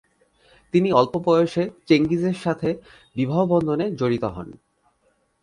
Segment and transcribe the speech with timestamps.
[0.73, 2.69] তিনি অল্প বয়সে চেঙ্গিজের সাথে
[3.15, 4.47] বিবাহ বন্ধনে জড়িত হন।